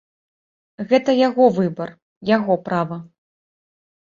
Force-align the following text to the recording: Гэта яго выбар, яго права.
Гэта 0.93 1.15
яго 1.27 1.45
выбар, 1.57 1.89
яго 2.35 2.53
права. 2.71 2.97